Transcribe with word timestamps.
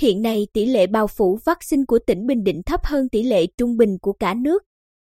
Hiện 0.00 0.22
nay 0.22 0.46
tỷ 0.52 0.66
lệ 0.66 0.86
bao 0.86 1.06
phủ 1.06 1.38
vaccine 1.44 1.82
của 1.88 1.98
tỉnh 2.06 2.26
Bình 2.26 2.44
Định 2.44 2.62
thấp 2.66 2.80
hơn 2.84 3.08
tỷ 3.08 3.22
lệ 3.22 3.46
trung 3.56 3.76
bình 3.76 3.98
của 3.98 4.12
cả 4.12 4.34
nước. 4.34 4.62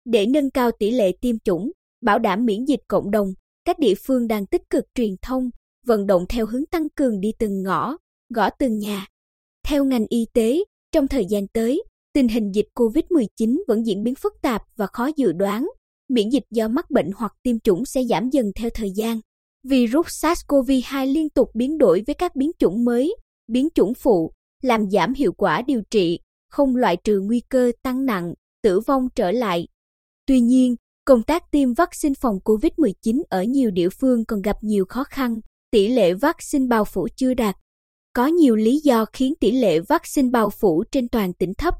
Để 0.05 0.25
nâng 0.25 0.51
cao 0.51 0.71
tỷ 0.79 0.91
lệ 0.91 1.11
tiêm 1.21 1.39
chủng, 1.39 1.71
bảo 2.01 2.19
đảm 2.19 2.45
miễn 2.45 2.65
dịch 2.65 2.79
cộng 2.87 3.11
đồng, 3.11 3.33
các 3.65 3.79
địa 3.79 3.93
phương 4.07 4.27
đang 4.27 4.45
tích 4.45 4.61
cực 4.69 4.83
truyền 4.95 5.15
thông, 5.21 5.49
vận 5.85 6.07
động 6.07 6.25
theo 6.29 6.45
hướng 6.45 6.65
tăng 6.65 6.89
cường 6.89 7.19
đi 7.19 7.31
từng 7.39 7.63
ngõ, 7.63 7.97
gõ 8.29 8.49
từng 8.49 8.77
nhà. 8.77 9.07
Theo 9.67 9.85
ngành 9.85 10.05
y 10.09 10.25
tế, 10.33 10.63
trong 10.91 11.07
thời 11.07 11.25
gian 11.29 11.47
tới, 11.47 11.83
tình 12.13 12.27
hình 12.27 12.51
dịch 12.51 12.67
COVID-19 12.75 13.63
vẫn 13.67 13.85
diễn 13.85 14.03
biến 14.03 14.15
phức 14.15 14.33
tạp 14.41 14.61
và 14.75 14.87
khó 14.87 15.09
dự 15.15 15.31
đoán. 15.31 15.67
Miễn 16.09 16.29
dịch 16.29 16.45
do 16.51 16.67
mắc 16.67 16.91
bệnh 16.91 17.11
hoặc 17.15 17.33
tiêm 17.43 17.59
chủng 17.59 17.85
sẽ 17.85 18.03
giảm 18.03 18.29
dần 18.29 18.51
theo 18.55 18.69
thời 18.73 18.91
gian. 18.95 19.19
Virus 19.63 20.07
SARS-CoV-2 20.07 21.13
liên 21.13 21.29
tục 21.29 21.49
biến 21.53 21.77
đổi 21.77 22.03
với 22.07 22.13
các 22.13 22.35
biến 22.35 22.51
chủng 22.59 22.85
mới, 22.85 23.15
biến 23.47 23.67
chủng 23.75 23.93
phụ, 23.93 24.31
làm 24.63 24.89
giảm 24.91 25.13
hiệu 25.13 25.33
quả 25.33 25.61
điều 25.61 25.81
trị, 25.91 26.19
không 26.49 26.75
loại 26.75 26.97
trừ 27.03 27.19
nguy 27.19 27.41
cơ 27.49 27.71
tăng 27.83 28.05
nặng, 28.05 28.33
tử 28.63 28.79
vong 28.79 29.07
trở 29.15 29.31
lại. 29.31 29.67
Tuy 30.25 30.39
nhiên, 30.39 30.75
công 31.05 31.23
tác 31.23 31.51
tiêm 31.51 31.73
vaccine 31.73 32.13
phòng 32.21 32.39
COVID-19 32.45 33.21
ở 33.29 33.43
nhiều 33.43 33.71
địa 33.71 33.89
phương 33.89 34.25
còn 34.25 34.41
gặp 34.41 34.55
nhiều 34.61 34.85
khó 34.89 35.03
khăn, 35.03 35.35
tỷ 35.71 35.87
lệ 35.87 36.13
vaccine 36.13 36.67
bao 36.67 36.85
phủ 36.85 37.07
chưa 37.15 37.33
đạt. 37.33 37.55
Có 38.13 38.27
nhiều 38.27 38.55
lý 38.55 38.79
do 38.83 39.05
khiến 39.13 39.33
tỷ 39.39 39.51
lệ 39.51 39.79
vaccine 39.79 40.29
bao 40.29 40.49
phủ 40.49 40.83
trên 40.91 41.09
toàn 41.09 41.33
tỉnh 41.33 41.53
thấp. 41.57 41.73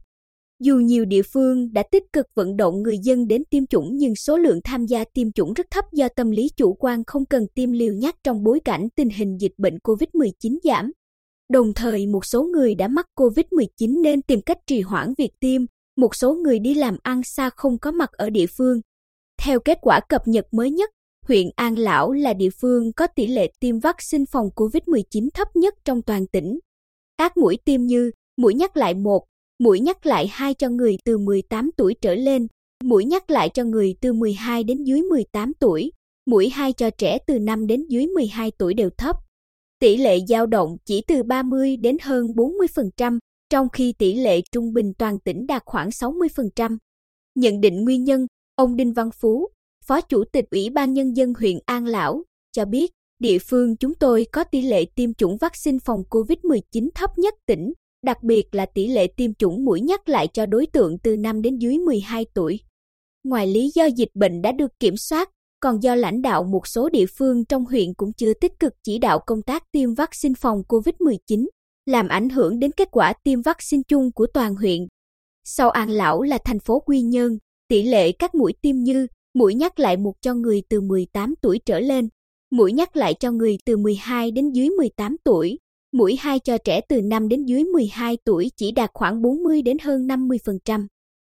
Dù 0.59 0.78
nhiều 0.78 1.06
địa 1.06 1.22
phương 1.34 1.73
đã 1.73 1.84
tích 1.92 2.04
cực 2.14 2.26
vận 2.36 2.58
động 2.58 2.81
người 2.81 2.98
dân 3.04 3.28
đến 3.28 3.44
tiêm 3.50 3.66
chủng 3.66 3.98
nhưng 3.98 4.16
số 4.16 4.38
lượng 4.38 4.59
tham 4.64 4.86
gia 4.86 5.04
tiêm 5.14 5.31
chủng 5.31 5.54
rất 5.54 5.66
thấp 5.72 5.86
do 5.94 6.08
tâm 6.16 6.31
lý 6.31 6.50
chủ 6.58 6.73
quan 6.73 7.03
không 7.08 7.25
cần 7.25 7.44
tiêm 7.56 7.72
liều 7.72 7.94
nhắc 7.94 8.16
trong 8.23 8.44
bối 8.44 8.59
cảnh 8.66 8.88
tình 8.95 9.09
hình 9.09 9.38
dịch 9.40 9.53
bệnh 9.58 9.78
COVID-19 9.78 10.58
giảm. 10.64 10.92
Đồng 11.49 11.73
thời 11.73 12.08
một 12.08 12.25
số 12.25 12.44
người 12.44 12.75
đã 12.75 12.88
mắc 12.88 13.05
COVID-19 13.16 14.02
nên 14.02 14.22
tìm 14.22 14.41
cách 14.41 14.58
trì 14.67 14.81
hoãn 14.81 15.13
việc 15.17 15.31
tiêm, 15.39 15.61
một 15.97 16.16
số 16.16 16.33
người 16.33 16.59
đi 16.59 16.73
làm 16.73 16.97
ăn 17.03 17.23
xa 17.23 17.50
không 17.50 17.77
có 17.77 17.91
mặt 17.91 18.11
ở 18.11 18.30
địa 18.30 18.45
phương. 18.58 18.81
Theo 19.41 19.59
kết 19.59 19.77
quả 19.81 20.00
cập 20.09 20.22
nhật 20.25 20.45
mới 20.52 20.72
nhất, 20.72 20.89
huyện 21.27 21.50
An 21.55 21.77
Lão 21.77 22.11
là 22.11 22.33
địa 22.33 22.50
phương 22.50 22.94
có 22.94 23.08
tỷ 23.08 23.27
lệ 23.27 23.52
tiêm 23.59 23.80
vaccine 23.80 24.25
phòng 24.31 24.50
COVID-19 24.55 25.30
thấp 25.33 25.55
nhất 25.55 25.73
trong 25.85 26.02
toàn 26.02 26.27
tỉnh. 26.27 26.59
Các 27.17 27.38
mũi 27.38 27.57
tiêm 27.66 27.81
như 27.81 28.11
mũi 28.38 28.53
nhắc 28.53 28.78
lại 28.78 28.94
1, 28.94 29.25
mũi 29.59 29.80
nhắc 29.80 30.05
lại 30.05 30.28
2 30.31 30.53
cho 30.53 30.69
người 30.69 30.97
từ 31.05 31.17
18 31.17 31.72
tuổi 31.78 31.95
trở 32.02 32.16
lên, 32.16 32.47
mũi 32.83 33.05
nhắc 33.05 33.30
lại 33.30 33.50
cho 33.50 33.63
người 33.63 33.95
từ 34.02 34.13
12 34.13 34.63
đến 34.63 34.83
dưới 34.83 35.02
18 35.02 35.53
tuổi, 35.59 35.91
mũi 36.25 36.50
2 36.50 36.73
cho 36.73 36.89
trẻ 36.89 37.17
từ 37.28 37.39
5 37.39 37.67
đến 37.67 37.85
dưới 37.89 38.07
12 38.07 38.52
tuổi 38.57 38.73
đều 38.73 38.89
thấp. 38.89 39.16
Tỷ 39.84 39.98
lệ 39.98 40.20
dao 40.28 40.45
động 40.45 40.78
chỉ 40.86 41.02
từ 41.08 41.23
30 41.23 41.78
đến 41.78 41.98
hơn 42.02 42.26
40%, 42.26 43.20
trong 43.50 43.70
khi 43.70 43.94
tỷ 43.98 44.14
lệ 44.14 44.42
trung 44.52 44.73
bình 44.73 44.94
toàn 44.98 45.20
tỉnh 45.20 45.48
đạt 45.48 45.64
khoảng 45.66 45.90
60%. 45.90 46.78
Nhận 47.36 47.62
định 47.62 47.84
nguyên 47.84 48.03
nhân, 48.03 48.28
ông 48.56 48.75
Đinh 48.75 48.94
Văn 48.94 49.09
Phú, 49.22 49.48
Phó 49.86 50.02
Chủ 50.02 50.23
tịch 50.31 50.45
Ủy 50.52 50.70
ban 50.70 50.94
Nhân 50.94 51.17
dân 51.17 51.34
huyện 51.40 51.59
An 51.66 51.86
Lão, 51.86 52.23
cho 52.52 52.66
biết 52.66 52.92
địa 53.20 53.38
phương 53.40 53.78
chúng 53.78 53.94
tôi 53.95 54.25
có 54.31 54.44
tỷ 54.44 54.62
lệ 54.62 54.86
tiêm 54.86 55.14
chủng 55.14 55.38
vaccine 55.38 55.78
phòng 55.86 56.03
COVID-19 56.09 56.90
thấp 56.95 57.09
nhất 57.18 57.34
tỉnh, 57.45 57.73
đặc 58.06 58.23
biệt 58.23 58.56
là 58.56 58.66
tỷ 58.66 58.88
lệ 58.88 59.08
tiêm 59.08 59.34
chủng 59.34 59.66
mũi 59.66 59.81
nhắc 59.81 60.09
lại 60.09 60.28
cho 60.28 60.45
đối 60.45 60.66
tượng 60.66 60.97
từ 61.00 61.16
5 61.18 61.42
đến 61.42 61.58
dưới 61.58 61.78
12 61.78 62.25
tuổi. 62.34 62.59
Ngoài 63.23 63.47
lý 63.47 63.72
do 63.75 63.86
dịch 63.86 64.12
bệnh 64.14 64.42
đã 64.42 64.52
được 64.52 64.80
kiểm 64.80 64.97
soát, 64.97 65.30
còn 65.64 65.83
do 65.83 65.95
lãnh 65.95 66.22
đạo 66.22 66.44
một 66.44 66.67
số 66.67 66.89
địa 66.89 67.06
phương 67.17 67.45
trong 67.45 67.66
huyện 67.66 67.94
cũng 67.94 68.14
chưa 68.14 68.33
tích 68.33 68.59
cực 68.59 68.73
chỉ 68.83 68.97
đạo 68.97 69.19
công 69.25 69.42
tác 69.42 69.64
tiêm 69.72 69.94
vaccine 69.94 70.33
phòng 70.38 70.63
COVID-19, 70.68 71.47
làm 71.85 72.07
ảnh 72.07 72.29
hưởng 72.29 72.59
đến 72.59 72.72
kết 72.72 72.88
quả 72.91 73.13
tiêm 73.24 73.41
vaccine 73.41 73.84
chung 73.88 74.12
của 74.12 74.28
toàn 74.34 74.56
huyện. 74.56 74.88
Sau 75.44 75.69
An 75.69 75.90
Lão 75.90 76.22
là 76.22 76.38
thành 76.46 76.59
phố 76.59 76.79
Quy 76.79 77.01
Nhơn, 77.01 77.38
tỷ 77.68 77.84
lệ 77.84 78.12
các 78.12 78.35
mũi 78.35 78.53
tiêm 78.62 78.75
như 78.75 79.07
mũi 79.34 79.56
nhắc 79.56 79.79
lại 79.79 79.97
một 79.97 80.13
cho 80.22 80.34
người 80.34 80.62
từ 80.69 80.81
18 80.81 81.34
tuổi 81.41 81.59
trở 81.66 81.80
lên, 81.80 82.09
mũi 82.51 82.74
nhắc 82.74 82.95
lại 82.95 83.13
cho 83.13 83.31
người 83.31 83.57
từ 83.66 83.78
12 83.78 84.31
đến 84.31 84.51
dưới 84.51 84.69
18 84.69 85.16
tuổi, 85.24 85.59
mũi 85.94 86.16
2 86.19 86.40
cho 86.40 86.57
trẻ 86.57 86.81
từ 86.90 87.01
5 87.01 87.28
đến 87.28 87.45
dưới 87.45 87.63
12 87.63 88.18
tuổi 88.25 88.51
chỉ 88.57 88.72
đạt 88.72 88.90
khoảng 88.94 89.22
40 89.22 89.62
đến 89.62 89.78
hơn 89.80 90.07
50%. 90.07 90.88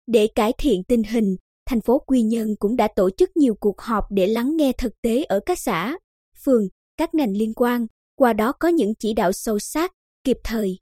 Để 0.07 0.27
cải 0.27 0.53
thiện 0.57 0.83
tình 0.83 1.03
hình, 1.03 1.35
thành 1.65 1.81
phố 1.81 1.99
Quy 1.99 2.21
Nhơn 2.21 2.55
cũng 2.59 2.75
đã 2.75 2.87
tổ 2.95 3.09
chức 3.17 3.37
nhiều 3.37 3.55
cuộc 3.59 3.81
họp 3.81 4.03
để 4.11 4.27
lắng 4.27 4.57
nghe 4.57 4.71
thực 4.77 5.01
tế 5.01 5.23
ở 5.23 5.39
các 5.45 5.59
xã, 5.59 5.97
phường, 6.45 6.63
các 6.97 7.13
ngành 7.13 7.37
liên 7.37 7.53
quan, 7.53 7.87
qua 8.15 8.33
đó 8.33 8.53
có 8.59 8.67
những 8.67 8.93
chỉ 8.99 9.13
đạo 9.13 9.31
sâu 9.31 9.59
sát, 9.59 9.91
kịp 10.23 10.37
thời. 10.43 10.79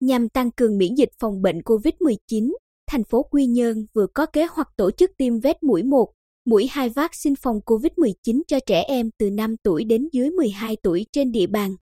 Nhằm 0.00 0.28
tăng 0.28 0.50
cường 0.50 0.78
miễn 0.78 0.94
dịch 0.94 1.08
phòng 1.18 1.42
bệnh 1.42 1.58
COVID-19, 1.58 2.52
thành 2.90 3.04
phố 3.04 3.22
Quy 3.22 3.46
Nhơn 3.46 3.86
vừa 3.94 4.06
có 4.14 4.26
kế 4.26 4.46
hoạch 4.50 4.68
tổ 4.76 4.90
chức 4.90 5.10
tiêm 5.18 5.40
vét 5.40 5.62
mũi 5.62 5.82
1, 5.82 6.12
mũi 6.44 6.66
2 6.70 6.88
vaccine 6.88 7.34
phòng 7.42 7.60
COVID-19 7.66 8.42
cho 8.48 8.58
trẻ 8.66 8.82
em 8.82 9.10
từ 9.18 9.30
5 9.30 9.56
tuổi 9.62 9.84
đến 9.84 10.08
dưới 10.12 10.30
12 10.30 10.76
tuổi 10.82 11.06
trên 11.12 11.32
địa 11.32 11.46
bàn. 11.46 11.74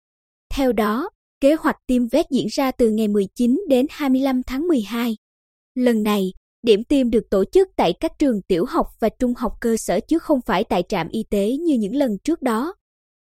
Theo 0.54 0.72
đó, 0.72 1.10
kế 1.40 1.54
hoạch 1.54 1.76
tiêm 1.86 2.08
vét 2.08 2.26
diễn 2.30 2.46
ra 2.50 2.70
từ 2.70 2.90
ngày 2.90 3.08
19 3.08 3.60
đến 3.68 3.86
25 3.90 4.42
tháng 4.46 4.68
12. 4.68 5.16
Lần 5.74 6.02
này, 6.02 6.32
điểm 6.66 6.84
tiêm 6.84 7.10
được 7.10 7.30
tổ 7.30 7.44
chức 7.44 7.68
tại 7.76 7.92
các 8.00 8.12
trường 8.18 8.42
tiểu 8.42 8.64
học 8.68 8.86
và 9.00 9.08
trung 9.08 9.34
học 9.36 9.52
cơ 9.60 9.76
sở 9.78 10.00
chứ 10.00 10.18
không 10.18 10.40
phải 10.46 10.64
tại 10.64 10.82
trạm 10.88 11.08
y 11.08 11.24
tế 11.30 11.52
như 11.52 11.74
những 11.78 11.94
lần 11.94 12.18
trước 12.24 12.42
đó. 12.42 12.74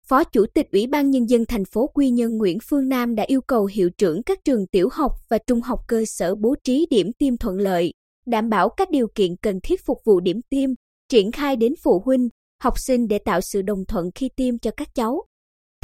Phó 0.08 0.24
Chủ 0.24 0.46
tịch 0.54 0.72
Ủy 0.72 0.88
ban 0.88 1.10
Nhân 1.10 1.30
dân 1.30 1.46
thành 1.46 1.66
phố 1.66 1.88
Quy 1.88 2.10
Nhơn 2.10 2.38
Nguyễn 2.38 2.58
Phương 2.70 2.90
Nam 2.90 3.16
đã 3.16 3.24
yêu 3.24 3.42
cầu 3.42 3.66
hiệu 3.66 3.90
trưởng 3.98 4.24
các 4.24 4.40
trường 4.46 4.68
tiểu 4.68 4.90
học 4.92 5.12
và 5.30 5.38
trung 5.48 5.62
học 5.62 5.80
cơ 5.88 6.04
sở 6.08 6.36
bố 6.36 6.56
trí 6.64 6.88
điểm 6.90 7.12
tiêm 7.20 7.38
thuận 7.38 7.58
lợi, 7.58 7.94
đảm 8.26 8.50
bảo 8.50 8.70
các 8.70 8.90
điều 8.92 9.08
kiện 9.16 9.36
cần 9.42 9.60
thiết 9.64 9.86
phục 9.86 9.98
vụ 10.06 10.20
điểm 10.20 10.42
tiêm, 10.50 10.70
triển 11.10 11.32
khai 11.32 11.56
đến 11.56 11.74
phụ 11.84 12.02
huynh, 12.06 12.30
học 12.64 12.74
sinh 12.78 13.08
để 13.08 13.18
tạo 13.26 13.40
sự 13.42 13.62
đồng 13.62 13.86
thuận 13.88 14.12
khi 14.16 14.30
tiêm 14.36 14.58
cho 14.58 14.72
các 14.78 14.88
cháu. 14.96 15.24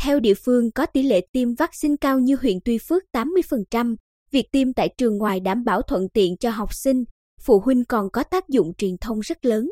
Theo 0.01 0.19
địa 0.19 0.35
phương 0.45 0.71
có 0.71 0.85
tỷ 0.85 1.03
lệ 1.03 1.21
tiêm 1.31 1.53
vaccine 1.55 1.95
cao 2.01 2.19
như 2.19 2.35
huyện 2.41 2.57
Tuy 2.65 2.77
Phước 2.77 3.03
80%, 3.13 3.95
việc 4.31 4.45
tiêm 4.51 4.73
tại 4.73 4.89
trường 4.97 5.17
ngoài 5.17 5.39
đảm 5.39 5.63
bảo 5.63 5.81
thuận 5.81 6.09
tiện 6.09 6.37
cho 6.37 6.49
học 6.49 6.69
sinh, 6.73 7.03
phụ 7.45 7.59
huynh 7.59 7.85
còn 7.85 8.09
có 8.09 8.23
tác 8.23 8.49
dụng 8.49 8.73
truyền 8.77 8.97
thông 9.01 9.19
rất 9.19 9.45
lớn. 9.45 9.69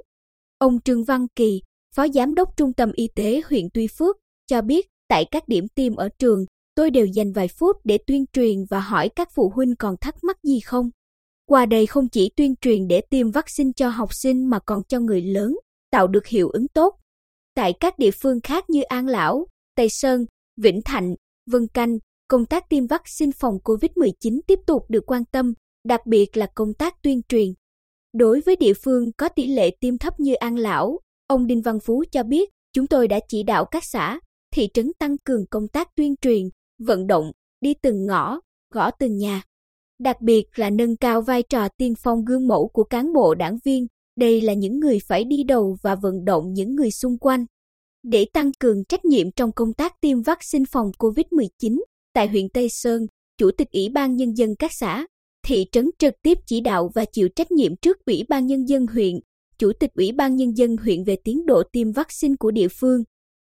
Ông 0.57 0.81
Trương 0.81 1.03
Văn 1.03 1.27
Kỳ, 1.35 1.61
Phó 1.95 2.07
Giám 2.07 2.35
đốc 2.35 2.57
Trung 2.57 2.73
tâm 2.73 2.91
Y 2.93 3.07
tế 3.15 3.41
huyện 3.49 3.65
Tuy 3.73 3.87
Phước, 3.97 4.17
cho 4.47 4.61
biết 4.61 4.87
tại 5.07 5.25
các 5.31 5.47
điểm 5.47 5.67
tiêm 5.75 5.95
ở 5.95 6.09
trường, 6.19 6.45
tôi 6.75 6.91
đều 6.91 7.05
dành 7.05 7.33
vài 7.33 7.47
phút 7.47 7.77
để 7.83 7.97
tuyên 8.07 8.25
truyền 8.33 8.65
và 8.69 8.79
hỏi 8.79 9.09
các 9.09 9.29
phụ 9.35 9.51
huynh 9.55 9.75
còn 9.79 9.95
thắc 10.01 10.15
mắc 10.23 10.37
gì 10.43 10.59
không. 10.59 10.89
Qua 11.45 11.65
đây 11.65 11.85
không 11.85 12.09
chỉ 12.09 12.29
tuyên 12.35 12.55
truyền 12.61 12.87
để 12.87 13.01
tiêm 13.09 13.31
vaccine 13.31 13.71
cho 13.75 13.89
học 13.89 14.09
sinh 14.13 14.49
mà 14.49 14.59
còn 14.65 14.83
cho 14.87 14.99
người 14.99 15.21
lớn, 15.21 15.55
tạo 15.91 16.07
được 16.07 16.27
hiệu 16.27 16.49
ứng 16.49 16.67
tốt. 16.67 16.95
Tại 17.55 17.73
các 17.79 17.99
địa 17.99 18.11
phương 18.21 18.41
khác 18.41 18.69
như 18.69 18.81
An 18.81 19.07
Lão, 19.07 19.47
Tây 19.75 19.87
Sơn, 19.89 20.25
Vĩnh 20.61 20.81
Thạnh, 20.85 21.15
Vân 21.51 21.67
Canh, 21.67 21.97
công 22.27 22.45
tác 22.45 22.69
tiêm 22.69 22.87
vaccine 22.87 23.31
phòng 23.39 23.57
COVID-19 23.63 24.39
tiếp 24.47 24.59
tục 24.67 24.83
được 24.89 25.03
quan 25.07 25.25
tâm, 25.25 25.53
đặc 25.83 26.05
biệt 26.05 26.37
là 26.37 26.47
công 26.55 26.73
tác 26.73 27.01
tuyên 27.01 27.21
truyền. 27.29 27.47
Đối 28.13 28.41
với 28.41 28.55
địa 28.55 28.73
phương 28.73 29.11
có 29.17 29.29
tỷ 29.29 29.47
lệ 29.47 29.69
tiêm 29.79 29.97
thấp 29.97 30.19
như 30.19 30.33
An 30.33 30.55
Lão, 30.55 30.99
ông 31.27 31.47
Đinh 31.47 31.61
Văn 31.61 31.79
Phú 31.79 32.03
cho 32.11 32.23
biết, 32.23 32.49
chúng 32.73 32.87
tôi 32.87 33.07
đã 33.07 33.19
chỉ 33.27 33.43
đạo 33.43 33.65
các 33.65 33.83
xã, 33.85 34.19
thị 34.53 34.69
trấn 34.73 34.91
tăng 34.99 35.17
cường 35.17 35.45
công 35.49 35.67
tác 35.67 35.87
tuyên 35.95 36.15
truyền, 36.21 36.49
vận 36.79 37.07
động, 37.07 37.31
đi 37.61 37.73
từng 37.81 38.05
ngõ, 38.05 38.39
gõ 38.73 38.91
từng 38.91 39.17
nhà. 39.17 39.43
Đặc 39.99 40.21
biệt 40.21 40.43
là 40.55 40.69
nâng 40.69 40.97
cao 40.97 41.21
vai 41.21 41.43
trò 41.43 41.67
tiên 41.77 41.93
phong 42.03 42.25
gương 42.25 42.47
mẫu 42.47 42.67
của 42.73 42.83
cán 42.83 43.13
bộ 43.13 43.35
đảng 43.35 43.57
viên, 43.65 43.87
đây 44.17 44.41
là 44.41 44.53
những 44.53 44.79
người 44.79 44.99
phải 45.07 45.23
đi 45.23 45.43
đầu 45.43 45.77
và 45.81 45.95
vận 45.95 46.25
động 46.25 46.53
những 46.53 46.75
người 46.75 46.91
xung 46.91 47.17
quanh. 47.17 47.45
Để 48.03 48.25
tăng 48.33 48.51
cường 48.59 48.85
trách 48.85 49.05
nhiệm 49.05 49.31
trong 49.31 49.51
công 49.51 49.73
tác 49.73 49.93
tiêm 50.01 50.21
vaccine 50.21 50.65
phòng 50.71 50.91
COVID-19, 50.97 51.79
tại 52.13 52.27
huyện 52.27 52.49
Tây 52.53 52.67
Sơn, 52.69 53.01
Chủ 53.37 53.51
tịch 53.57 53.67
Ủy 53.71 53.89
ban 53.89 54.15
Nhân 54.15 54.33
dân 54.37 54.49
các 54.59 54.71
xã, 54.73 55.05
thị 55.45 55.65
trấn 55.71 55.89
trực 55.99 56.13
tiếp 56.21 56.37
chỉ 56.45 56.61
đạo 56.61 56.91
và 56.95 57.05
chịu 57.05 57.29
trách 57.35 57.51
nhiệm 57.51 57.75
trước 57.75 57.97
Ủy 58.05 58.23
ban 58.29 58.45
Nhân 58.45 58.65
dân 58.65 58.87
huyện, 58.87 59.15
Chủ 59.57 59.71
tịch 59.79 59.91
Ủy 59.93 60.11
ban 60.11 60.35
Nhân 60.35 60.57
dân 60.57 60.77
huyện 60.77 61.03
về 61.03 61.15
tiến 61.23 61.45
độ 61.45 61.63
tiêm 61.71 61.91
vaccine 61.91 62.35
của 62.39 62.51
địa 62.51 62.67
phương. 62.67 63.03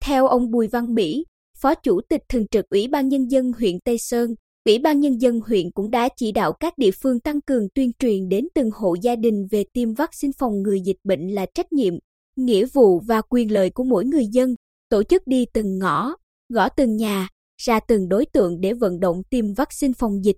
Theo 0.06 0.28
ông 0.28 0.52
Bùi 0.52 0.68
Văn 0.68 0.94
Mỹ, 0.94 1.26
Phó 1.58 1.76
Chủ 1.76 2.02
tịch 2.10 2.22
Thường 2.30 2.48
trực 2.52 2.66
Ủy 2.70 2.88
ban 2.88 3.08
Nhân 3.08 3.32
dân 3.32 3.52
huyện 3.60 3.80
Tây 3.86 3.98
Sơn, 4.00 4.36
Ủy 4.66 4.80
ban 4.80 5.00
Nhân 5.00 5.22
dân 5.22 5.40
huyện 5.48 5.72
cũng 5.72 5.92
đã 5.92 6.10
chỉ 6.18 6.32
đạo 6.32 6.54
các 6.60 6.74
địa 6.78 6.92
phương 6.92 7.20
tăng 7.20 7.42
cường 7.42 7.68
tuyên 7.76 7.92
truyền 8.00 8.30
đến 8.30 8.48
từng 8.56 8.70
hộ 8.74 8.96
gia 9.02 9.16
đình 9.16 9.48
về 9.52 9.64
tiêm 9.74 9.94
vaccine 9.94 10.32
phòng 10.38 10.62
ngừa 10.62 10.78
dịch 10.86 10.98
bệnh 11.04 11.28
là 11.28 11.46
trách 11.54 11.74
nhiệm, 11.74 11.94
nghĩa 12.36 12.66
vụ 12.74 13.00
và 13.00 13.22
quyền 13.30 13.52
lợi 13.52 13.70
của 13.70 13.84
mỗi 13.84 14.06
người 14.06 14.26
dân, 14.32 14.56
tổ 14.90 15.04
chức 15.04 15.22
đi 15.26 15.46
từng 15.54 15.78
ngõ, 15.80 16.16
gõ 16.54 16.70
từng 16.70 16.96
nhà, 16.96 17.28
ra 17.62 17.80
từng 17.80 18.10
đối 18.10 18.26
tượng 18.26 18.62
để 18.62 18.74
vận 18.74 19.00
động 19.00 19.22
tiêm 19.30 19.54
vaccine 19.54 19.94
phòng 19.98 20.24
dịch. 20.24 20.38